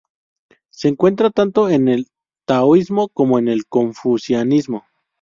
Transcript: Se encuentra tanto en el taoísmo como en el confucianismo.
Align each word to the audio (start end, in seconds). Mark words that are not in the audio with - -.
Se 0.71 0.87
encuentra 0.87 1.29
tanto 1.29 1.69
en 1.69 1.87
el 1.87 2.07
taoísmo 2.47 3.09
como 3.09 3.37
en 3.37 3.47
el 3.49 3.67
confucianismo. 3.67 4.87